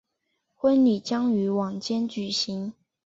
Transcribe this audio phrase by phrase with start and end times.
[0.55, 2.73] 婚礼将于晚间举办。